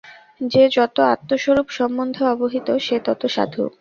[0.45, 3.63] যে যত আত্মস্বরূপ সম্বন্ধে অবহিত, সে তত সাধু।